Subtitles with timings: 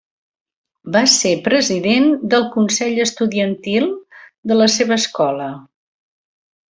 [0.95, 3.85] Va ser president del consell estudiantil
[4.53, 5.51] de la seva escola.